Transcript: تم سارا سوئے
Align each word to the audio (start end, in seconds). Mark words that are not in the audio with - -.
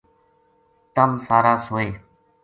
تم 0.93 1.11
سارا 1.25 1.53
سوئے 1.65 1.87